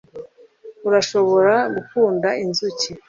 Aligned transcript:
Urashobora 0.87 1.53
gukunda 1.75 2.29
inzuki 2.43 2.89